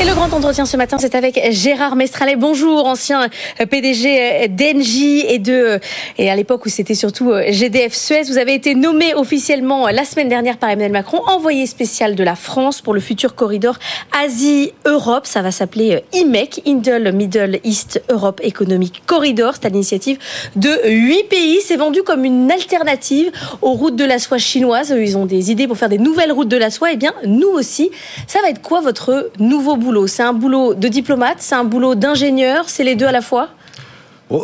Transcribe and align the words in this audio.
Et 0.00 0.04
le 0.04 0.14
grand 0.14 0.32
entretien 0.32 0.64
ce 0.64 0.76
matin, 0.76 0.96
c'est 0.98 1.14
avec 1.14 1.40
Gérard 1.50 1.96
Mestralet. 1.96 2.34
Bonjour, 2.36 2.86
ancien 2.86 3.28
PDG 3.70 4.48
d'Engie 4.48 5.24
et 5.28 5.38
de 5.38 5.78
et 6.18 6.30
à 6.30 6.34
l'époque 6.34 6.66
où 6.66 6.68
c'était 6.68 6.94
surtout 6.94 7.32
GDF 7.48 7.92
Suez. 7.94 8.22
Vous 8.22 8.38
avez 8.38 8.54
été 8.54 8.74
nommé 8.74 9.14
officiellement 9.14 9.88
la 9.88 10.04
semaine 10.04 10.28
dernière 10.28 10.56
par 10.56 10.70
Emmanuel 10.70 10.92
Macron, 10.92 11.20
envoyé 11.26 11.66
spécial 11.66 12.14
de 12.14 12.24
la 12.24 12.34
France 12.34 12.80
pour 12.80 12.94
le 12.94 13.00
futur 13.00 13.34
corridor 13.34 13.78
Asie-Europe. 14.24 15.26
Ça 15.26 15.42
va 15.42 15.50
s'appeler 15.50 16.02
IMEC, 16.12 16.62
Indle 16.66 17.12
Middle 17.12 17.60
East 17.62 18.02
Europe 18.08 18.40
Economic 18.42 19.02
Corridor. 19.06 19.52
C'est 19.54 19.66
à 19.66 19.68
l'initiative 19.68 20.18
de 20.56 20.70
huit 20.88 21.28
pays. 21.28 21.58
C'est 21.62 21.76
vendu 21.76 22.02
comme 22.02 22.24
une 22.24 22.50
alternative 22.50 23.30
aux 23.60 23.72
routes 23.72 23.96
de 23.96 24.04
la 24.04 24.18
soie 24.18 24.38
chinoises. 24.38 24.94
Ils 24.96 25.16
ont 25.16 25.26
des 25.26 25.50
idées 25.50 25.68
pour 25.68 25.76
faire 25.76 25.90
des 25.90 25.98
nouvelles 25.98 26.32
routes 26.32 26.48
de 26.48 26.56
la 26.56 26.70
soie. 26.70 26.92
Eh 26.92 26.96
bien, 26.96 27.12
nous 27.26 27.50
aussi. 27.50 27.90
Ça 28.26 28.40
va 28.40 28.48
être 28.48 28.62
quoi 28.62 28.80
votre 28.80 29.30
nouveau 29.38 29.76
c'est 30.06 30.22
un 30.22 30.32
boulot 30.32 30.74
de 30.74 30.88
diplomate, 30.88 31.36
c'est 31.38 31.54
un 31.54 31.64
boulot 31.64 31.94
d'ingénieur, 31.94 32.64
c'est 32.68 32.84
les 32.84 32.94
deux 32.94 33.06
à 33.06 33.12
la 33.12 33.22
fois? 33.22 33.48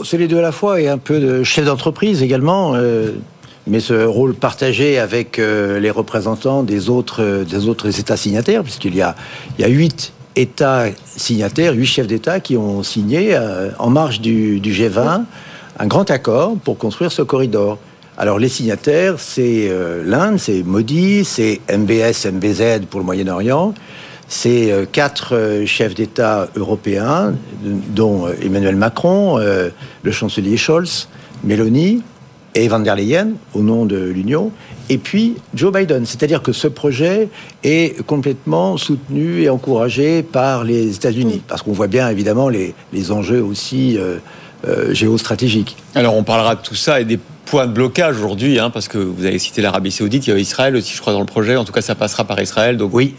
C'est 0.05 0.19
les 0.19 0.29
deux 0.29 0.39
à 0.39 0.43
la 0.43 0.53
fois 0.53 0.81
et 0.81 0.89
un 0.89 0.99
peu 0.99 1.19
de 1.19 1.43
chef 1.43 1.65
d'entreprise 1.65 2.23
également. 2.23 2.75
Euh, 2.75 3.13
mais 3.67 3.81
ce 3.81 4.05
rôle 4.05 4.35
partagé 4.35 4.99
avec 4.99 5.39
euh, 5.39 5.79
les 5.81 5.91
représentants 5.91 6.63
des 6.63 6.89
autres, 6.89 7.45
des 7.45 7.69
autres 7.69 7.99
États 7.99 8.17
signataires, 8.17 8.63
puisqu'il 8.63 8.95
y 8.95 9.03
a, 9.03 9.15
huit 9.59 10.13
États 10.37 10.87
signataires, 11.05 11.75
huit 11.75 11.87
chefs 11.87 12.07
d'État 12.07 12.41
qui 12.41 12.57
ont 12.57 12.83
signé 12.83 13.31
euh, 13.35 13.71
en 13.79 13.91
marge 13.91 14.21
du, 14.21 14.61
du, 14.61 14.73
G20 14.73 15.25
un 15.79 15.87
grand 15.87 16.11
accord 16.11 16.57
pour 16.65 16.77
construire 16.77 17.13
ce 17.13 17.23
corridor. 17.23 17.79
Alors 18.17 18.39
les 18.39 18.49
signataires, 18.49 19.15
c'est 19.19 19.71
l'Inde, 20.05 20.39
c'est 20.39 20.65
Modi, 20.65 21.25
c'est 21.25 21.61
MBS, 21.71 22.27
MBZ 22.33 22.87
pour 22.91 22.99
le 22.99 23.07
Moyen-Orient, 23.07 23.75
c'est 24.29 24.71
euh, 24.71 24.85
quatre 24.91 25.35
euh, 25.35 25.67
chefs 25.67 25.95
d'État 25.95 26.49
européens, 26.55 27.35
dont 27.63 28.27
euh, 28.27 28.35
Emmanuel 28.43 28.77
Macron, 28.77 29.39
le 29.39 30.13
chancelier 30.13 30.57
Scholz, 30.57 31.09
Meloni 31.45 32.03
et 32.55 32.69
Van 32.69 32.81
der 32.81 32.97
Leyen, 32.97 33.31
au 33.55 33.63
nom 33.63 33.87
de 33.87 33.97
l'Union, 33.99 34.53
et 34.91 34.99
puis 34.99 35.37
Joe 35.55 35.73
Biden. 35.73 36.07
C'est-à-dire 36.07 36.43
que 36.43 36.53
ce 36.53 36.69
projet 36.69 37.29
est 37.63 38.03
complètement 38.07 38.77
soutenu 38.77 39.43
et 39.43 39.49
encouragé 39.49 40.23
par 40.23 40.65
les 40.65 40.97
États-Unis, 40.97 41.43
parce 41.47 41.63
qu'on 41.63 41.73
voit 41.73 41.87
bien 41.87 42.09
évidemment 42.09 42.49
les, 42.49 42.75
enjeux 43.11 43.43
aussi 43.43 43.99
géostratégiques. 44.91 45.77
Alors 45.95 46.17
on 46.17 46.25
parlera 46.25 46.55
de 46.55 46.63
tout 46.63 46.75
ça 46.75 47.01
et 47.01 47.05
des 47.05 47.19
point 47.49 47.67
de 47.67 47.73
blocage 47.73 48.17
aujourd'hui, 48.17 48.59
hein, 48.59 48.71
parce 48.71 48.89
que 48.89 48.99
vous 48.99 49.25
avez 49.25 49.39
cité 49.39 49.63
l'Arabie 49.63 49.91
Saoudite, 49.91 50.27
il 50.27 50.31
y 50.31 50.33
a 50.33 50.39
Israël 50.39 50.77
aussi, 50.77 50.95
je 50.95 51.01
crois, 51.01 51.13
dans 51.13 51.21
le 51.21 51.27
projet. 51.27 51.57
En 51.57 51.65
tout 51.65 51.73
cas, 51.73 51.81
ça 51.81 51.95
passera 51.95 52.25
par 52.25 52.41
Israël. 52.41 52.77
Donc 52.77 52.93
oui, 52.93 53.15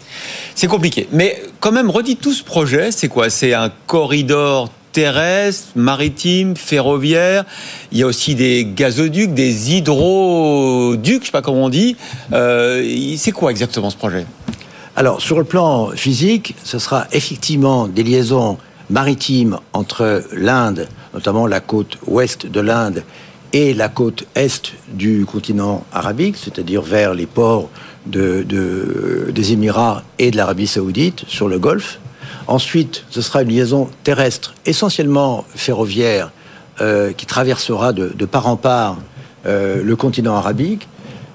c'est 0.54 0.68
compliqué. 0.68 1.08
Mais 1.12 1.42
quand 1.58 1.72
même, 1.72 1.90
redites 1.90 2.20
tout 2.20 2.32
ce 2.32 2.44
projet, 2.44 2.92
c'est 2.92 3.08
quoi? 3.08 3.28
C'est 3.28 3.54
un 3.54 3.70
corridor 3.86 4.70
terrestre, 4.92 5.68
maritime, 5.76 6.56
ferroviaire. 6.56 7.44
Il 7.92 7.98
y 7.98 8.02
a 8.02 8.06
aussi 8.06 8.34
des 8.34 8.66
gazoducs, 8.66 9.34
des 9.34 9.72
hydroducs, 9.72 11.22
je 11.22 11.26
sais 11.26 11.32
pas 11.32 11.42
comment 11.42 11.64
on 11.64 11.68
dit. 11.68 11.96
Euh, 12.32 13.14
c'est 13.16 13.32
quoi 13.32 13.50
exactement 13.50 13.90
ce 13.90 13.96
projet? 13.96 14.26
Alors, 14.96 15.20
sur 15.20 15.38
le 15.38 15.44
plan 15.44 15.90
physique, 15.94 16.54
ce 16.64 16.78
sera 16.78 17.06
effectivement 17.12 17.86
des 17.86 18.02
liaisons 18.02 18.58
maritimes 18.90 19.58
entre 19.72 20.24
l'Inde, 20.32 20.88
notamment 21.14 21.46
la 21.46 21.60
côte 21.60 21.96
ouest 22.06 22.46
de 22.46 22.60
l'Inde, 22.60 23.02
et 23.52 23.74
la 23.74 23.88
côte 23.88 24.26
est 24.34 24.72
du 24.92 25.24
continent 25.24 25.84
arabique, 25.92 26.36
c'est-à-dire 26.36 26.82
vers 26.82 27.14
les 27.14 27.26
ports 27.26 27.68
de, 28.06 28.44
des 29.32 29.52
Émirats 29.52 30.02
et 30.18 30.30
de 30.30 30.36
l'Arabie 30.36 30.66
saoudite 30.66 31.24
sur 31.26 31.48
le 31.48 31.58
Golfe. 31.58 31.98
Ensuite, 32.46 33.04
ce 33.10 33.22
sera 33.22 33.42
une 33.42 33.48
liaison 33.48 33.88
terrestre, 34.04 34.54
essentiellement 34.66 35.44
ferroviaire, 35.54 36.30
euh, 36.80 37.12
qui 37.12 37.26
traversera 37.26 37.92
de, 37.92 38.24
part 38.24 38.46
en 38.46 38.56
part 38.56 38.98
euh, 39.46 39.82
le 39.82 39.96
continent 39.96 40.36
arabique, 40.36 40.88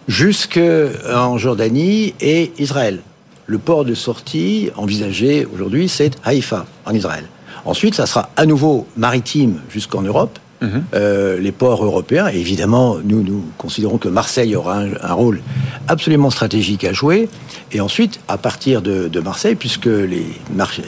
jusqu'en 0.07 1.37
Jordanie 1.37 2.13
et 2.21 2.51
Israël. 2.57 3.01
Le 3.45 3.57
port 3.57 3.85
de 3.85 3.93
sortie 3.93 4.69
envisagé 4.75 5.45
aujourd'hui, 5.45 5.87
c'est 5.87 6.11
Haïfa, 6.23 6.65
en 6.85 6.93
Israël. 6.93 7.25
Ensuite, 7.65 7.95
ça 7.95 8.05
sera 8.05 8.29
à 8.35 8.45
nouveau 8.45 8.87
maritime 8.95 9.61
jusqu'en 9.69 10.01
Europe, 10.01 10.39
Mhm. 10.61 10.83
Euh, 10.93 11.39
les 11.39 11.51
ports 11.51 11.83
européens. 11.83 12.27
Et 12.31 12.39
évidemment, 12.39 12.97
nous, 13.03 13.23
nous 13.23 13.43
considérons 13.57 13.97
que 13.97 14.07
Marseille 14.07 14.55
aura 14.55 14.79
un, 14.79 15.13
rôle 15.13 15.41
absolument 15.87 16.29
stratégique 16.29 16.83
à 16.83 16.93
jouer. 16.93 17.29
Et 17.71 17.81
ensuite, 17.81 18.19
à 18.27 18.37
partir 18.37 18.81
de, 18.81 19.19
Marseille, 19.19 19.55
puisque 19.55 19.85
les, 19.85 20.25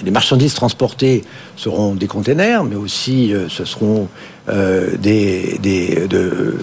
les, 0.04 0.12
marchandises 0.12 0.54
transportées 0.54 1.24
seront 1.56 1.96
des 1.96 2.08
containers, 2.08 2.64
mais 2.64 2.76
aussi 2.76 3.34
euh, 3.34 3.50
ce 3.50 3.66
seront 3.66 4.08
euh, 4.50 4.96
des, 4.98 5.58
des, 5.62 6.08
de, 6.08 6.56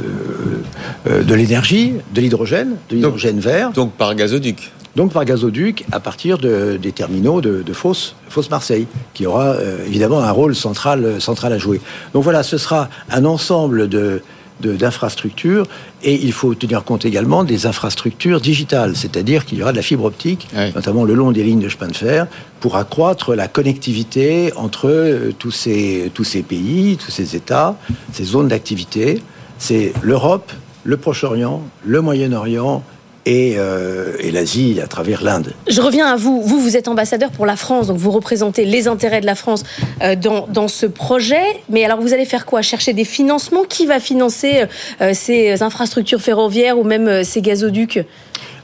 de 1.06 1.34
l'énergie, 1.34 1.94
de 2.14 2.20
l'hydrogène, 2.20 2.76
de 2.88 2.96
l'hydrogène 2.96 3.40
vert. 3.40 3.72
Donc 3.72 3.92
par 3.92 4.14
gazoduc 4.14 4.72
donc 4.96 5.12
par 5.12 5.24
gazoduc 5.24 5.84
à 5.92 6.00
partir 6.00 6.38
de, 6.38 6.78
des 6.80 6.92
terminaux 6.92 7.40
de, 7.40 7.62
de 7.62 7.72
Fos, 7.72 8.14
Marseille, 8.50 8.86
qui 9.12 9.26
aura 9.26 9.46
euh, 9.46 9.86
évidemment 9.86 10.20
un 10.20 10.30
rôle 10.30 10.54
central, 10.54 11.20
central 11.20 11.52
à 11.52 11.58
jouer. 11.58 11.80
Donc 12.12 12.22
voilà, 12.22 12.42
ce 12.42 12.58
sera 12.58 12.88
un 13.10 13.24
ensemble 13.24 13.88
de 13.88 14.22
d'infrastructures 14.60 15.66
et 16.02 16.14
il 16.14 16.32
faut 16.32 16.54
tenir 16.54 16.84
compte 16.84 17.04
également 17.04 17.44
des 17.44 17.66
infrastructures 17.66 18.40
digitales, 18.40 18.94
c'est-à-dire 18.96 19.44
qu'il 19.44 19.58
y 19.58 19.62
aura 19.62 19.72
de 19.72 19.76
la 19.76 19.82
fibre 19.82 20.04
optique, 20.04 20.48
notamment 20.74 21.04
le 21.04 21.14
long 21.14 21.32
des 21.32 21.42
lignes 21.42 21.60
de 21.60 21.68
chemin 21.68 21.88
de 21.88 21.96
fer, 21.96 22.26
pour 22.60 22.76
accroître 22.76 23.34
la 23.34 23.48
connectivité 23.48 24.52
entre 24.56 24.88
euh, 24.88 25.32
tous 25.38 25.50
ces, 25.50 26.10
tous 26.14 26.24
ces 26.24 26.42
pays, 26.42 26.96
tous 26.96 27.10
ces 27.10 27.36
États, 27.36 27.76
ces 28.12 28.24
zones 28.24 28.48
d'activité. 28.48 29.20
C'est 29.58 29.92
l'Europe, 30.02 30.52
le 30.84 30.96
Proche-Orient, 30.96 31.62
le 31.84 32.00
Moyen-Orient, 32.00 32.84
euh, 33.26 34.16
et, 34.20 34.30
l'Asie 34.30 34.78
à 34.82 34.86
travers 34.86 35.22
l'Inde. 35.22 35.54
Je 35.66 35.80
reviens 35.80 36.06
à 36.06 36.16
vous. 36.16 36.42
Vous, 36.42 36.60
vous 36.60 36.76
êtes 36.76 36.88
ambassadeur 36.88 37.30
pour 37.30 37.46
la 37.46 37.56
France, 37.56 37.86
donc 37.86 37.96
vous 37.96 38.10
représentez 38.10 38.64
les 38.64 38.86
intérêts 38.86 39.20
de 39.20 39.26
la 39.26 39.34
France 39.34 39.64
euh, 40.02 40.14
dans, 40.14 40.46
dans, 40.46 40.68
ce 40.68 40.86
projet. 40.86 41.42
Mais 41.70 41.84
alors, 41.84 42.00
vous 42.00 42.12
allez 42.12 42.26
faire 42.26 42.44
quoi? 42.44 42.60
Chercher 42.60 42.92
des 42.92 43.04
financements? 43.04 43.64
Qui 43.64 43.86
va 43.86 43.98
financer 43.98 44.64
euh, 45.00 45.12
ces 45.14 45.62
infrastructures 45.62 46.20
ferroviaires 46.20 46.78
ou 46.78 46.84
même 46.84 47.24
ces 47.24 47.40
gazoducs? 47.40 48.00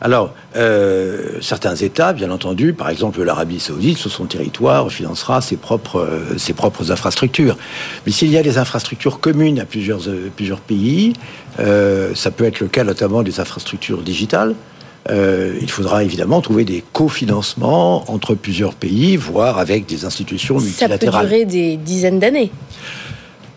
Alors, 0.00 0.34
certains 1.40 1.74
États, 1.74 2.12
bien 2.12 2.30
entendu, 2.30 2.72
par 2.72 2.88
exemple 2.88 3.22
l'Arabie 3.22 3.60
saoudite, 3.60 3.98
sur 3.98 4.10
son 4.10 4.24
territoire, 4.24 4.90
financera 4.90 5.40
ses 5.40 5.56
propres, 5.56 6.08
ses 6.36 6.52
propres 6.52 6.90
infrastructures. 6.90 7.56
Mais 8.06 8.12
s'il 8.12 8.30
y 8.30 8.38
a 8.38 8.42
des 8.42 8.58
infrastructures 8.58 9.20
communes 9.20 9.60
à 9.60 9.64
plusieurs, 9.64 10.00
plusieurs 10.36 10.60
pays, 10.60 11.12
euh, 11.58 12.14
ça 12.14 12.30
peut 12.30 12.44
être 12.44 12.60
le 12.60 12.68
cas 12.68 12.84
notamment 12.84 13.22
des 13.22 13.40
infrastructures 13.40 14.02
digitales. 14.02 14.54
Euh, 15.08 15.58
il 15.60 15.70
faudra 15.70 16.04
évidemment 16.04 16.40
trouver 16.40 16.64
des 16.64 16.84
cofinancements 16.92 18.10
entre 18.10 18.34
plusieurs 18.34 18.74
pays, 18.74 19.16
voire 19.16 19.58
avec 19.58 19.86
des 19.86 20.04
institutions 20.04 20.60
multilatérales. 20.60 21.00
Ça 21.00 21.20
peut 21.20 21.26
durer 21.26 21.44
des 21.46 21.76
dizaines 21.76 22.18
d'années. 22.18 22.50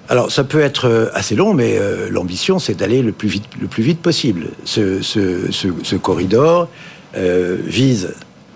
Alors 0.09 0.31
ça 0.31 0.43
peut 0.43 0.59
être 0.61 0.87
euh, 0.87 1.09
assez 1.13 1.35
long, 1.35 1.53
mais 1.53 1.79
l'ambition 2.09 2.59
c'est 2.59 2.73
d'aller 2.73 3.01
le 3.01 3.11
plus 3.11 3.29
vite, 3.29 3.99
possible. 4.01 4.47
Ce, 4.65 5.95
corridor 5.97 6.67
vise 7.15 8.13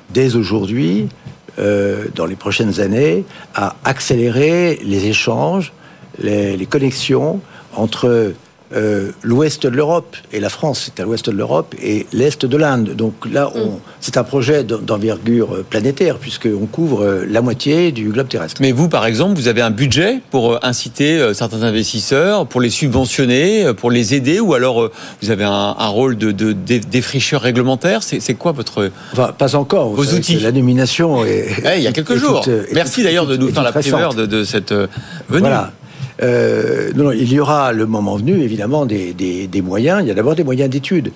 dès 0.10 0.36
aujourd'hui, 0.36 1.10
dans 1.58 2.26
les 2.26 2.36
prochaines 2.36 2.80
années, 2.80 3.24
à 3.56 3.76
accélérer 3.84 4.80
les 4.84 5.06
échanges, 5.06 5.74
les 6.20 6.68
connexions 6.68 7.40
entre 7.76 8.34
euh, 8.76 9.12
l'ouest 9.24 9.66
de 9.66 9.70
l'Europe, 9.70 10.18
et 10.34 10.42
la 10.42 10.50
France 10.50 10.84
c'est 10.86 11.02
à 11.02 11.06
l'ouest 11.06 11.30
de 11.30 11.36
l'Europe, 11.36 11.74
et 11.82 12.06
l'est 12.12 12.46
de 12.46 12.58
l'Inde. 12.58 12.96
Donc 12.96 13.14
là, 13.32 13.50
mm. 13.56 13.80
c'est 14.02 14.18
un 14.18 14.24
projet 14.24 14.66
d'envergure 14.66 15.56
euh, 15.56 15.66
planétaire, 15.68 16.18
puisqu'on 16.18 16.66
couvre 16.66 17.04
euh, 17.04 17.26
la 17.30 17.42
moitié 17.42 17.94
du 17.94 18.10
globe 18.10 18.28
terrestre. 18.28 18.60
Mais 18.60 18.74
vous, 18.74 18.90
par 18.90 19.06
exemple, 19.06 19.40
vous 19.40 19.48
avez 19.48 19.62
un 19.62 19.70
budget 19.70 20.20
pour 20.32 20.64
inciter 20.66 21.34
certains 21.34 21.64
investisseurs, 21.64 22.46
pour 22.46 22.60
les 22.60 22.70
subventionner, 22.70 23.74
pour 23.74 23.90
les 23.90 24.14
aider, 24.14 24.42
ou 24.42 24.54
alors 24.54 24.90
vous 25.22 25.32
avez 25.32 25.46
un, 25.46 25.74
rôle 25.88 26.18
de, 26.18 26.32
défricheur 26.32 27.42
réglementaire? 27.42 28.04
C'est 28.04 28.34
quoi 28.34 28.52
votre... 28.52 28.92
Enfin, 29.14 29.34
pas 29.38 29.56
encore. 29.56 29.94
Vos 29.94 30.14
outils? 30.14 30.40
La 30.40 30.52
nomination 30.52 31.24
est... 31.24 31.78
il 31.78 31.84
y 31.84 31.88
a 31.88 31.94
quelques 31.94 32.16
jours. 32.16 32.46
Merci 32.74 33.04
d'ailleurs 33.04 33.28
de 33.28 33.38
nous 33.38 33.50
faire 33.50 33.64
la 33.64 33.72
primeur 33.72 34.14
de, 34.14 34.26
de 34.26 34.44
cette 34.44 34.74
venue. 34.74 34.90
Voilà. 35.30 35.72
Euh, 36.22 36.92
non, 36.96 37.12
il 37.12 37.32
y 37.32 37.40
aura 37.40 37.74
le 37.74 37.86
moment 37.86 38.16
venu, 38.16 38.42
évidemment, 38.42 38.86
des, 38.86 39.62
moyens. 39.64 40.02
Il 40.02 40.08
y 40.08 40.12
a 40.12 40.14
d'abord 40.14 40.36
des 40.36 40.44
moyens 40.44 40.70
d'étude. 40.70 41.12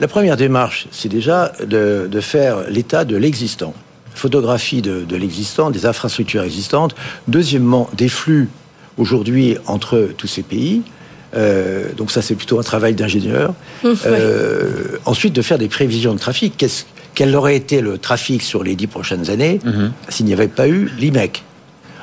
La 0.00 0.08
première 0.08 0.36
démarche, 0.36 0.88
c'est 0.90 1.08
déjà 1.08 1.52
de, 1.64 2.08
faire 2.20 2.68
l'état 2.68 3.04
de 3.04 3.16
l'existant. 3.16 3.74
Photographie 4.14 4.82
de, 4.82 5.16
l'existant, 5.16 5.70
des 5.70 5.86
infrastructures 5.86 6.42
existantes. 6.42 6.94
Deuxièmement, 7.28 7.88
des 7.96 8.08
flux 8.08 8.48
aujourd'hui 8.98 9.56
entre 9.66 10.10
tous 10.16 10.26
ces 10.26 10.42
pays. 10.42 10.82
Euh, 11.34 11.86
donc 11.96 12.10
ça, 12.10 12.20
c'est 12.20 12.34
plutôt 12.34 12.58
un 12.58 12.62
travail 12.62 12.94
d'ingénieur. 12.94 13.54
Euh, 14.06 14.98
ensuite, 15.06 15.32
de 15.32 15.42
faire 15.42 15.58
des 15.58 15.68
prévisions 15.68 16.14
de 16.14 16.18
trafic. 16.18 16.64
quel 17.14 17.34
aurait 17.34 17.56
été 17.56 17.80
le 17.80 17.98
trafic 17.98 18.42
sur 18.42 18.62
les 18.62 18.74
dix 18.74 18.86
prochaines 18.86 19.30
années? 19.30 19.60
Mhm. 19.64 19.92
s'il 20.08 20.26
n'y 20.26 20.32
avait 20.32 20.48
pas 20.48 20.68
eu 20.68 20.90
l'IMEC. 20.98 21.42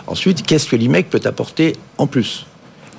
Ensuite, 0.09 0.45
qu'est-ce 0.45 0.67
que 0.67 0.75
l'IMEC 0.75 1.09
peut 1.09 1.21
apporter 1.23 1.75
en 1.97 2.07
plus? 2.07 2.45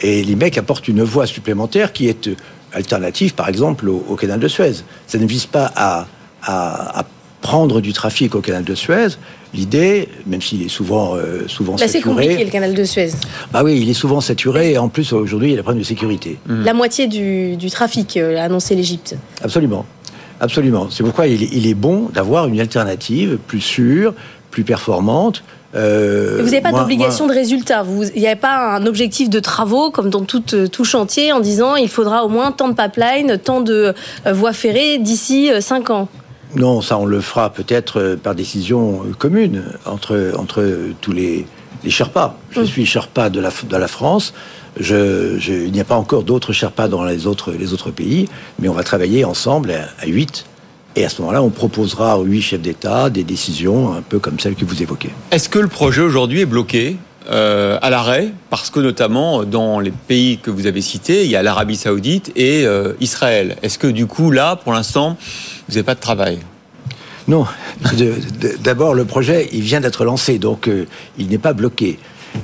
Et 0.01 0.23
l'IMEC 0.23 0.57
apporte 0.57 0.89
une 0.89 1.03
voie 1.03 1.27
supplémentaire 1.27 1.93
qui 1.93 2.09
est 2.09 2.31
alternative, 2.73 3.35
par 3.35 3.49
exemple, 3.49 3.89
au, 3.89 4.17
canal 4.17 4.41
de 4.41 4.49
Suez. 4.49 4.77
Ça 5.07 5.19
ne 5.19 5.27
vise 5.27 5.47
pas 5.47 5.71
à, 5.77 6.07
à 6.43 7.05
prendre 7.41 7.81
du 7.81 7.93
trafic 7.93 8.35
au 8.35 8.41
canal 8.41 8.65
de 8.65 8.75
Suez, 8.75 9.09
l'idée, 9.55 10.09
même 10.27 10.43
s'il 10.43 10.63
est 10.63 10.69
souvent, 10.69 11.17
euh, 11.17 11.47
souvent 11.49 11.77
saturé... 11.77 11.99
C'est 11.99 12.09
compliqué 12.09 12.45
le 12.45 12.51
canal 12.51 12.75
de 12.75 12.85
Suez. 12.85 13.11
Bah 13.53 13.63
oui, 13.65 13.79
il 13.81 13.89
est 13.89 13.95
souvent 13.95 14.21
saturé 14.21 14.73
et 14.73 14.79
en 14.79 14.89
plus 14.89 15.13
aujourd'hui 15.13 15.49
il 15.49 15.51
y 15.53 15.55
a 15.55 15.57
des 15.57 15.63
problèmes 15.63 15.83
de 15.83 15.87
sécurité. 15.87 16.39
Mm. 16.47 16.65
La 16.65 16.75
moitié 16.75 17.07
du, 17.07 17.71
trafic, 17.71 18.17
euh, 18.17 18.39
a 18.39 18.45
annoncé 18.45 18.75
l'Égypte. 18.75 19.17
Absolument. 19.43 19.85
Absolument. 20.41 20.89
C'est 20.91 21.03
pourquoi 21.03 21.27
il 21.27 21.67
est, 21.67 21.75
bon 21.75 22.09
d'avoir 22.15 22.47
une 22.47 22.59
alternative 22.61 23.39
plus 23.47 23.61
sûre, 23.61 24.15
plus 24.51 24.65
performante, 24.65 25.43
euh, 25.77 26.39
vous 26.41 26.47
n'avez 26.47 26.61
pas 26.61 26.73
d'obligation 26.73 27.29
de 27.29 27.33
résultat. 27.33 27.85
Il 28.17 28.21
n'y 28.21 28.27
a 28.27 28.35
pas 28.35 28.75
un 28.75 28.87
objectif 28.87 29.31
de 29.31 29.39
travaux 29.39 29.93
comme 29.93 30.11
dans 30.11 30.25
tout, 30.25 30.41
tout, 30.41 30.85
chantier 30.85 31.33
en 31.33 31.39
disant 31.39 31.77
il 31.77 31.89
faudra 31.89 32.25
au 32.25 32.29
moins 32.29 32.51
tant 32.51 32.69
de 32.69 32.75
pipeline, 32.75 33.39
tant 33.39 33.61
de 33.61 33.95
voies 34.27 34.53
ferrées 34.53 34.99
d'ici 34.99 35.51
5 35.61 35.91
ans. 35.91 36.09
Non, 36.57 36.81
ça 36.81 36.99
on 36.99 37.07
le 37.07 37.21
fera 37.21 37.51
peut-être 37.51 38.01
euh, 38.01 38.17
par 38.17 38.35
décision 38.35 39.03
euh, 39.05 39.13
commune 39.17 39.63
entre, 39.87 40.33
entre 40.37 40.65
tous 41.01 41.13
les, 41.13 41.47
les 41.85 41.91
Sherpas. 41.91 42.37
Je 42.51 42.61
mm. 42.61 42.67
suis 42.67 42.87
Sherpa 42.87 43.31
de 43.31 43.41
la, 43.41 43.51
de 43.51 43.77
la 43.77 43.89
France. 43.89 44.35
Je, 44.79 45.39
il 45.49 45.73
n'y 45.73 45.81
a 45.81 45.85
pas 45.85 45.97
encore 45.97 46.23
d'autres 46.23 46.53
Sherpas 46.53 46.89
dans 46.89 47.05
les 47.05 47.27
autres, 47.27 47.53
les 47.53 47.73
autres 47.73 47.91
pays, 47.91 48.29
mais 48.59 48.69
on 48.69 48.73
va 48.73 48.83
travailler 48.83 49.25
ensemble 49.25 49.73
à, 49.73 50.07
huit. 50.07 50.47
Et 50.97 51.05
à 51.05 51.09
ce 51.09 51.21
moment-là, 51.23 51.43
on 51.43 51.51
proposera 51.51 52.19
aux 52.19 52.25
huit 52.25 52.43
chefs 52.43 52.61
d'État 52.61 53.11
des 53.11 53.25
décisions 53.25 53.93
un 53.95 54.03
peu 54.03 54.19
comme 54.19 54.39
celles 54.41 54.55
que 54.55 54.65
vous 54.65 54.83
évoquez. 54.83 55.11
Est-ce 55.31 55.49
que 55.49 55.59
le 55.59 55.69
projet 55.69 56.03
aujourd'hui 56.03 56.41
est 56.41 56.47
bloqué 56.47 56.97
euh, 57.31 57.79
à 57.81 57.91
l'arrêt? 57.91 58.33
Parce 58.51 58.71
que 58.71 58.81
notamment 58.81 59.45
dans 59.45 59.79
les 59.79 59.93
pays 59.93 60.39
que 60.39 60.51
vous 60.51 60.67
avez 60.67 60.81
cités, 60.81 61.25
il 61.25 61.31
y 61.31 61.37
a 61.37 61.43
l'Arabie 61.43 61.77
Saoudite 61.77 62.33
et 62.37 62.67
Israël. 63.01 63.57
Est-ce 63.63 63.79
que 63.79 63.87
du 63.87 64.07
coup 64.07 64.31
là, 64.31 64.57
pour 64.57 64.73
l'instant, 64.73 65.17
vous 65.69 65.75
n'avez 65.75 65.85
pas 65.85 65.95
de 65.95 66.01
travail? 66.01 66.41
Non. 67.31 67.47
D'abord, 68.65 68.95
le 68.95 69.05
projet, 69.05 69.49
il 69.53 69.61
vient 69.61 69.81
d'être 69.81 70.05
lancé, 70.05 70.39
donc 70.39 70.67
euh, 70.67 70.87
il 71.17 71.29
n'est 71.29 71.39
pas 71.39 71.53
bloqué. 71.53 71.99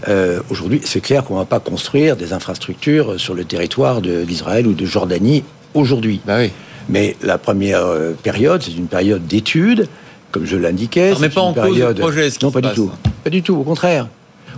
Euh, 0.09 0.41
aujourd'hui, 0.49 0.81
c'est 0.85 1.01
clair 1.01 1.25
qu'on 1.25 1.35
ne 1.35 1.41
va 1.41 1.45
pas 1.45 1.59
construire 1.59 2.17
des 2.17 2.33
infrastructures 2.33 3.19
sur 3.19 3.35
le 3.35 3.45
territoire 3.45 4.01
d'Israël 4.01 4.67
ou 4.67 4.75
de 4.75 4.87
Jordanie 4.87 5.43
aujourd'hui. 5.75 6.21
Bah 6.25 6.37
oui. 6.39 6.51
Mais 6.89 7.17
la 7.23 7.39
première 7.39 7.85
euh, 7.85 8.13
période, 8.13 8.63
c'est 8.63 8.77
une 8.77 8.87
période 8.87 9.27
d'étude, 9.27 9.89
comme 10.31 10.45
je 10.45 10.57
l'indiquais. 10.57 11.15
Mais 11.21 11.29
pas 11.29 11.41
en 11.41 11.53
période... 11.53 11.97
cause 11.97 12.01
projet, 12.01 12.31
ce 12.31 12.39
Non, 12.43 12.51
pas 12.51 12.61
du 12.61 12.73
tout. 12.75 12.91
Pas 13.25 13.31
du 13.31 13.43
tout, 13.43 13.55
au 13.55 13.65
contraire. 13.65 14.09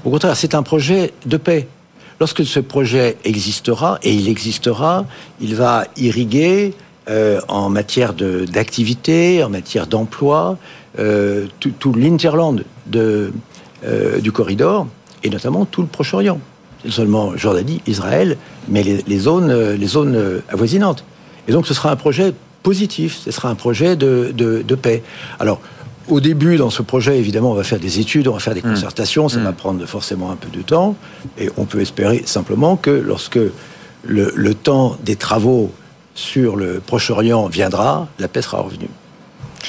Au 0.05 0.11
contraire, 0.11 0.37
c'est 0.37 0.55
un 0.55 0.63
projet 0.63 1.13
de 1.27 1.37
paix. 1.37 1.69
Lorsque 2.21 2.45
ce 2.45 2.61
projet 2.61 3.17
existera, 3.25 3.99
et 4.03 4.13
il 4.13 4.29
existera, 4.29 5.07
il 5.41 5.55
va 5.55 5.85
irriguer 5.97 6.75
euh, 7.09 7.41
en 7.49 7.71
matière 7.71 8.13
d'activité, 8.13 9.43
en 9.43 9.49
matière 9.49 9.87
d'emploi, 9.87 10.59
euh, 10.99 11.47
tout, 11.61 11.95
l'interland 11.95 12.65
euh, 12.95 13.31
du 14.21 14.31
corridor, 14.31 14.87
et 15.23 15.31
notamment 15.31 15.65
tout 15.65 15.81
le 15.81 15.89
Proche-Orient. 15.89 16.39
Seulement 16.89 17.37
Jordanie, 17.37 17.81
Israël, 17.87 18.37
mais 18.69 18.83
les, 18.83 19.19
zones, 19.19 19.73
les 19.73 19.87
zones 19.87 20.43
avoisinantes. 20.49 21.05
Et 21.49 21.53
donc 21.53 21.67
ce 21.67 21.75
sera 21.75 21.91
un 21.91 21.97
projet 21.97 22.33
positif, 22.63 23.19
ce 23.25 23.31
sera 23.31 23.49
un 23.49 23.55
projet 23.55 23.97
de, 23.97 24.33
de, 24.33 24.75
paix. 24.75 25.03
Alors, 25.41 25.61
au 26.09 26.21
début, 26.21 26.57
dans 26.57 26.71
ce 26.71 26.83
projet, 26.83 27.19
évidemment, 27.19 27.51
on 27.51 27.55
va 27.55 27.65
faire 27.65 27.81
des 27.81 27.99
études, 28.01 28.29
on 28.29 28.35
va 28.35 28.41
faire 28.41 28.55
des 28.55 28.63
mmh. 28.63 28.75
concertations, 28.75 29.29
ça 29.29 29.41
va 29.41 29.51
mmh. 29.51 29.55
prendre 29.55 29.87
forcément 29.87 30.31
un 30.31 30.37
peu 30.37 30.49
de 30.49 30.63
temps, 30.63 30.97
et 31.39 31.51
on 31.57 31.65
peut 31.65 31.81
espérer 31.81 32.23
simplement 32.27 32.77
que 32.77 32.91
lorsque 32.91 33.39
le, 34.05 34.33
le 34.35 34.55
temps 34.55 34.97
des 35.03 35.17
travaux 35.17 35.71
sur 36.15 36.57
le 36.57 36.81
Proche-Orient 36.85 37.47
viendra, 37.47 38.09
la 38.19 38.29
paix 38.29 38.43
sera 38.43 38.61
revenue. 38.61 38.91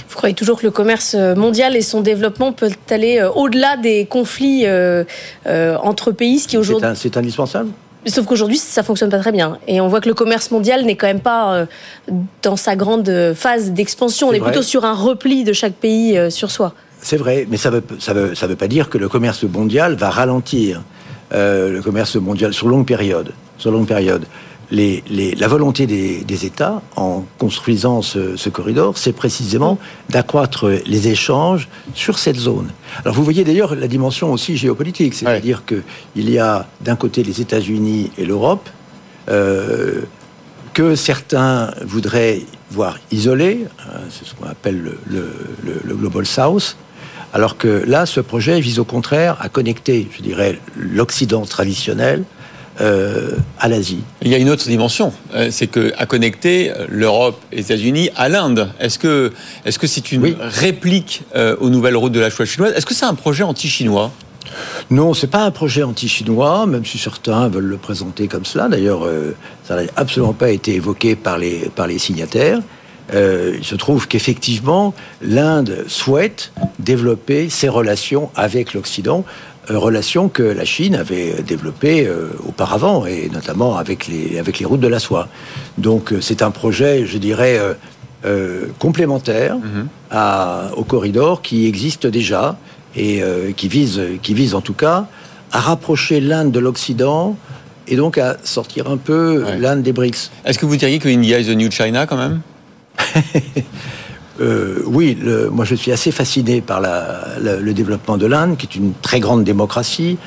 Vous 0.09 0.15
croyez 0.15 0.35
toujours 0.35 0.59
que 0.59 0.65
le 0.65 0.71
commerce 0.71 1.15
mondial 1.15 1.75
et 1.75 1.81
son 1.81 2.01
développement 2.01 2.51
peuvent 2.51 2.77
aller 2.89 3.19
euh, 3.19 3.29
au-delà 3.31 3.77
des 3.77 4.05
conflits 4.05 4.65
euh, 4.65 5.03
euh, 5.47 5.77
entre 5.77 6.11
pays, 6.11 6.39
ce 6.39 6.47
qui 6.47 6.57
aujourd'hui... 6.57 6.87
C'est 6.95 7.17
indispensable? 7.17 7.69
Sauf 8.09 8.25
qu'aujourd'hui, 8.25 8.57
ça 8.57 8.83
fonctionne 8.83 9.09
pas 9.09 9.19
très 9.19 9.31
bien. 9.31 9.57
Et 9.67 9.81
on 9.81 9.87
voit 9.87 10.01
que 10.01 10.09
le 10.09 10.15
commerce 10.15 10.51
mondial 10.51 10.85
n'est 10.85 10.95
quand 10.95 11.07
même 11.07 11.19
pas 11.19 11.65
dans 12.41 12.55
sa 12.55 12.75
grande 12.75 13.33
phase 13.35 13.71
d'expansion. 13.71 14.29
On 14.29 14.33
est, 14.33 14.39
plutôt 14.39 14.61
sur 14.61 14.85
un 14.85 14.93
repli 14.93 15.43
de 15.43 15.53
chaque 15.53 15.73
pays 15.73 16.19
sur 16.31 16.51
soi. 16.51 16.73
C'est 17.01 17.17
vrai, 17.17 17.47
mais 17.49 17.57
ça 17.57 17.69
ne 17.69 17.75
veut, 17.75 17.83
ça 17.99 18.13
veut, 18.13 18.35
ça 18.35 18.47
veut 18.47 18.55
pas 18.55 18.67
dire 18.67 18.89
que 18.89 18.97
le 18.97 19.07
commerce 19.07 19.43
mondial 19.43 19.95
va 19.95 20.09
ralentir. 20.09 20.81
le 21.31 21.79
commerce 21.81 22.15
mondial 22.15 22.53
sur 22.53 22.67
longue 22.67 22.85
période. 22.85 23.31
Sur 23.57 23.71
longue 23.71 23.87
période 23.87 24.25
la 24.71 25.47
volonté 25.47 25.87
des, 25.87 26.45
États, 26.45 26.81
en 26.95 27.25
construisant 27.37 28.01
ce, 28.01 28.49
corridor, 28.49 28.97
c'est 28.97 29.13
précisément 29.13 29.77
d'accroître 30.09 30.69
les 30.85 31.07
échanges 31.07 31.67
sur 31.95 32.19
cette 32.19 32.37
zone. 32.37 32.69
Alors 33.03 33.15
vous 33.15 33.23
voyez 33.23 33.43
d'ailleurs 33.43 33.75
la 33.75 33.87
dimension 33.87 34.31
aussi 34.31 34.57
géopolitique, 34.57 35.13
c'est-à-dire 35.13 35.63
qu'il 35.65 36.29
y 36.29 36.37
a 36.37 36.67
d'un 36.81 36.95
côté 36.95 37.23
les 37.23 37.41
États-Unis 37.41 38.11
et 38.17 38.25
l'Europe, 38.25 38.69
euh, 39.29 40.01
que 40.73 40.95
certains 40.95 41.71
voudraient 41.83 42.41
voir 42.71 42.99
isolés, 43.11 43.65
hein, 43.79 43.99
c'est 44.09 44.25
ce 44.25 44.35
qu'on 44.35 44.47
appelle 44.47 44.93
le, 45.07 45.95
Global 45.95 46.25
South, 46.25 46.77
alors 47.33 47.57
que 47.57 47.83
là, 47.85 48.05
ce 48.05 48.21
projet 48.21 48.59
vise 48.59 48.79
au 48.79 48.85
contraire 48.85 49.37
à 49.39 49.49
connecter, 49.49 50.07
je 50.15 50.21
dirais, 50.21 50.59
l'Occident 50.77 51.45
traditionnel 51.45 52.23
euh, 52.81 53.31
à 53.59 53.67
l'Asie. 53.67 54.03
Il 54.21 54.29
y 54.29 54.35
a 54.35 54.37
une 54.37 54.49
autre 54.49 54.65
dimension, 54.65 55.11
euh, 55.35 55.49
c'est 55.51 55.67
que 55.67 55.91
à 55.97 56.05
connecter 56.05 56.71
euh, 56.71 56.85
l'Europe 56.87 57.37
et 57.51 57.57
les 57.57 57.61
États-Unis 57.63 58.09
à 58.15 58.29
l'Inde. 58.29 58.69
Est-ce 58.79 58.97
que 58.97 59.33
est-ce 59.65 59.77
que 59.77 59.87
c'est 59.87 60.11
une 60.13 60.35
réplique 60.39 61.23
aux 61.59 61.69
nouvelles 61.69 61.97
routes 61.97 62.13
de 62.13 62.19
la 62.19 62.29
choix 62.29 62.45
chinoise? 62.45 62.73
Est-ce 62.75 62.85
que 62.85 62.93
c'est 62.93 63.05
un 63.05 63.15
projet 63.15 63.43
anti-chinois? 63.43 64.11
Non, 64.89 65.13
c'est 65.13 65.27
pas 65.27 65.43
un 65.43 65.51
projet 65.51 65.83
anti-chinois, 65.83 66.65
même 66.67 66.85
si 66.85 66.97
certains 66.97 67.49
veulent 67.49 67.65
le 67.65 67.77
présenter 67.77 68.27
comme 68.27 68.45
cela. 68.45 68.67
D'ailleurs, 68.67 69.07
ça 69.63 69.75
n'a 69.75 69.89
absolument 69.95 70.33
pas 70.33 70.49
été 70.49 70.75
évoqué 70.75 71.15
par 71.15 71.37
les, 71.37 71.69
par 71.75 71.85
les 71.85 71.99
signataires. 71.99 72.59
Il 73.13 73.63
se 73.63 73.75
trouve 73.75 74.07
qu'effectivement, 74.07 74.93
l'Inde 75.21 75.85
souhaite 75.87 76.51
développer 76.79 77.49
ses 77.49 77.69
relations 77.69 78.29
avec 78.35 78.73
l'Occident 78.73 79.25
euh, 79.69 79.77
relation 79.77 80.29
que 80.29 80.43
la 80.43 80.65
Chine 80.65 80.95
avait 80.95 81.43
développée 81.45 82.07
euh, 82.07 82.29
auparavant, 82.47 83.05
et 83.05 83.29
notamment 83.31 83.77
avec 83.77 84.07
les, 84.07 84.39
avec 84.39 84.59
les 84.59 84.65
routes 84.65 84.79
de 84.79 84.87
la 84.87 84.99
soie. 84.99 85.27
Donc 85.77 86.11
euh, 86.11 86.21
c'est 86.21 86.41
un 86.41 86.51
projet, 86.51 87.05
je 87.05 87.17
dirais, 87.17 87.59
complémentaire 88.79 89.55
mhm. 89.55 89.87
à, 90.11 90.71
au 90.75 90.83
corridor 90.83 91.41
qui 91.41 91.67
existe 91.67 92.05
déjà 92.05 92.57
et 92.97 93.23
qui, 93.55 93.69
vise, 93.69 94.01
qui 94.21 94.33
vise 94.33 94.55
en 94.55 94.61
tout 94.61 94.73
cas 94.73 95.05
à 95.53 95.59
rapprocher 95.61 96.19
l'Inde 96.19 96.51
de 96.51 96.59
l'Occident 96.59 97.37
et 97.87 97.95
donc 97.95 98.17
à 98.17 98.35
sortir 98.43 98.89
un 98.89 98.97
peu 98.97 99.45
l'Inde 99.57 99.83
des 99.83 99.93
BRICS. 99.93 100.31
Est-ce 100.43 100.59
que 100.59 100.65
vous 100.65 100.75
diriez 100.75 100.99
que 100.99 101.07
India 101.07 101.39
is 101.39 101.45
the 101.45 101.55
new 101.55 101.71
China 101.71 102.05
quand 102.05 102.17
même? 102.17 102.41
Euh, 104.41 104.81
oui, 104.85 105.17
moi 105.51 105.65
je 105.65 105.75
suis 105.75 105.91
assez 105.91 106.11
fasciné 106.11 106.61
par 106.61 106.81
le 106.81 107.73
développement 107.73 108.17
de 108.17 108.25
l'Inde, 108.25 108.57
qui 108.57 108.67
est 108.67 108.75
une 108.75 108.93
très 109.01 109.19
grande 109.19 109.43
démocratie, 109.43 110.17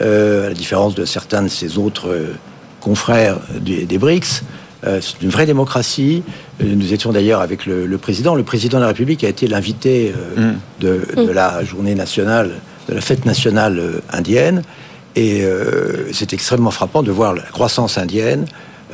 euh, 0.00 0.46
à 0.46 0.48
la 0.48 0.54
différence 0.54 0.94
de 0.94 1.04
certains 1.04 1.42
de 1.42 1.48
ses 1.48 1.78
autres 1.78 2.08
euh, 2.08 2.34
confrères 2.80 3.38
des, 3.60 3.98
BRICS. 3.98 4.42
c'est 4.82 5.22
une 5.22 5.28
vraie 5.28 5.46
démocratie. 5.46 6.24
Nous 6.60 6.92
étions 6.92 7.12
d'ailleurs 7.12 7.40
avec 7.40 7.66
le, 7.66 7.98
président. 7.98 8.34
Le 8.34 8.42
président 8.42 8.78
de 8.78 8.82
la 8.82 8.88
République 8.88 9.22
a 9.22 9.28
été 9.28 9.46
l'invité 9.46 10.12
mm. 10.36 10.50
de, 10.80 11.00
de, 11.16 11.30
la 11.30 11.62
journée 11.62 11.94
nationale, 11.94 12.54
de 12.88 12.94
la 12.94 13.00
fête 13.00 13.24
nationale 13.24 13.80
indienne. 14.10 14.62
Et 15.14 15.46
c'est 16.12 16.32
extrêmement 16.32 16.72
frappant 16.72 17.04
de 17.04 17.12
voir 17.12 17.34
la 17.34 17.42
croissance 17.42 17.98
indienne, 17.98 18.46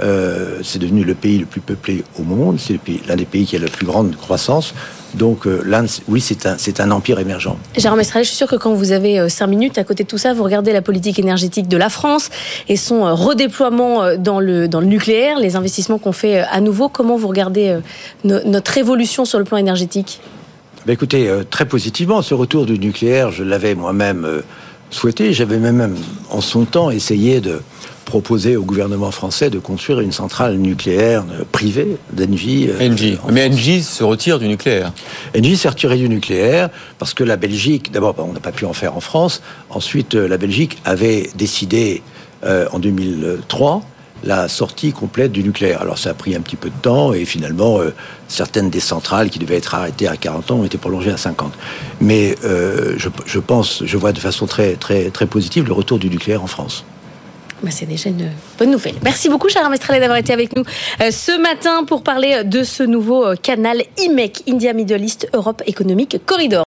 euh, 0.02 0.60
c'est 0.62 0.78
devenu 0.78 1.04
le 1.04 1.14
pays 1.14 1.38
le 1.38 1.46
plus 1.46 1.60
peuplé 1.60 2.04
au 2.18 2.22
monde. 2.22 2.58
C'est 2.58 2.78
l'un 3.08 3.16
des 3.16 3.24
pays 3.24 3.46
qui 3.46 3.56
a 3.56 3.58
la 3.58 3.68
plus 3.68 3.86
grande 3.86 4.16
croissance. 4.16 4.74
Donc 5.14 5.46
euh, 5.46 5.62
l'Inde, 5.64 5.88
oui, 6.06 6.20
c'est 6.20 6.46
un, 6.46 6.56
c'est 6.58 6.80
un 6.80 6.90
empire 6.90 7.18
émergent. 7.18 7.56
Gérard 7.76 7.96
Mestral, 7.96 8.24
je 8.24 8.28
suis 8.28 8.36
sûr 8.36 8.46
que 8.46 8.56
quand 8.56 8.74
vous 8.74 8.92
avez 8.92 9.18
euh, 9.18 9.28
cinq 9.28 9.46
minutes, 9.46 9.78
à 9.78 9.84
côté 9.84 10.04
de 10.04 10.08
tout 10.08 10.18
ça, 10.18 10.34
vous 10.34 10.44
regardez 10.44 10.72
la 10.72 10.82
politique 10.82 11.18
énergétique 11.18 11.68
de 11.68 11.76
la 11.76 11.88
France 11.88 12.30
et 12.68 12.76
son 12.76 13.14
redéploiement 13.14 14.16
dans 14.16 14.40
le, 14.40 14.68
dans 14.68 14.80
le 14.80 14.86
nucléaire, 14.86 15.38
les 15.38 15.56
investissements 15.56 15.98
qu'on 15.98 16.12
fait 16.12 16.40
à 16.40 16.60
nouveau. 16.60 16.88
Comment 16.88 17.16
vous 17.16 17.28
regardez 17.28 17.78
notre 18.24 18.76
évolution 18.76 19.24
sur 19.24 19.38
le 19.38 19.44
plan 19.44 19.56
énergétique? 19.56 20.20
Ben 20.86 20.92
Écoutez, 20.92 21.30
très 21.50 21.66
positivement, 21.66 22.22
ce 22.22 22.34
retour 22.34 22.66
du 22.66 22.78
nucléaire, 22.78 23.30
je 23.30 23.44
l'avais 23.44 23.74
moi-même 23.74 24.42
souhaité. 24.90 25.32
J'avais 25.32 25.58
même, 25.58 25.96
en 26.30 26.40
son 26.40 26.64
temps, 26.64 26.90
essayé 26.90 27.40
de 27.40 27.60
proposé 28.08 28.56
au 28.56 28.64
gouvernement 28.64 29.10
français 29.10 29.50
de 29.50 29.58
construire 29.58 30.00
une 30.00 30.12
centrale 30.12 30.56
nucléaire 30.56 31.24
privée 31.52 31.96
d'Engie. 32.12 32.68
Engie. 32.80 33.18
Mais 33.30 33.46
Engie 33.48 33.82
se 33.82 34.02
retire 34.02 34.38
du 34.38 34.48
nucléaire. 34.48 34.92
Engie 35.36 35.56
s'est 35.56 35.68
retiré 35.68 35.96
du 35.96 36.08
nucléaire 36.08 36.70
parce 36.98 37.14
que 37.14 37.22
la 37.22 37.36
Belgique, 37.36 37.92
d'abord, 37.92 38.14
on 38.18 38.32
n'a 38.32 38.40
pas 38.40 38.52
pu 38.52 38.64
en 38.64 38.72
faire 38.72 38.96
en 38.96 39.00
France. 39.00 39.42
Ensuite, 39.70 40.14
la 40.14 40.38
Belgique 40.38 40.78
avait 40.84 41.30
décidé 41.36 42.02
en 42.42 42.78
2003 42.78 43.82
la 44.24 44.48
sortie 44.48 44.92
complète 44.92 45.32
du 45.32 45.42
nucléaire. 45.42 45.82
Alors 45.82 45.98
ça 45.98 46.10
a 46.10 46.14
pris 46.14 46.34
un 46.34 46.40
petit 46.40 46.56
peu 46.56 46.70
de 46.70 46.78
temps 46.82 47.12
et 47.12 47.24
finalement 47.24 47.78
euh, 47.78 47.94
certaines 48.26 48.70
des 48.70 48.80
centrales 48.80 49.30
qui 49.30 49.38
devaient 49.38 49.56
être 49.56 49.74
arrêtées 49.74 50.08
à 50.08 50.16
40 50.16 50.50
ans 50.50 50.56
ont 50.56 50.64
été 50.64 50.78
prolongées 50.78 51.12
à 51.12 51.16
50. 51.16 51.52
Mais 52.00 52.36
euh, 52.44 52.94
je, 52.96 53.38
pense, 53.38 53.84
je 53.84 53.96
vois 53.96 54.12
de 54.12 54.18
façon 54.18 54.46
très 54.46 54.74
très 54.74 55.10
très 55.10 55.26
positive 55.26 55.66
le 55.66 55.72
retour 55.72 55.98
du 55.98 56.10
nucléaire 56.10 56.42
en 56.42 56.46
France. 56.48 56.84
Bah, 57.62 57.70
c'est 57.72 57.86
déjà 57.86 58.10
une 58.10 58.30
bonne 58.58 58.70
nouvelle. 58.70 58.94
Merci 59.02 59.28
beaucoup, 59.28 59.48
Charles 59.48 59.70
Mestralé, 59.70 60.00
d'avoir 60.00 60.18
été 60.18 60.32
avec 60.32 60.54
nous 60.56 60.62
euh, 61.00 61.10
ce 61.10 61.38
matin 61.40 61.84
pour 61.84 62.02
parler 62.02 62.44
de 62.44 62.62
ce 62.62 62.82
nouveau 62.82 63.34
canal 63.42 63.82
IMEC, 63.98 64.42
India 64.48 64.72
Middle 64.72 65.02
East 65.02 65.28
Europe 65.32 65.62
Economic 65.66 66.18
Corridor. 66.24 66.56